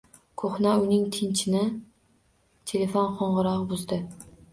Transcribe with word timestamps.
Ko`hna 0.41 0.69
uyning 0.83 1.03
tinchini 1.17 1.61
telefon 2.71 3.13
ko`ng`irog`i 3.21 3.59
buzdi 3.75 4.01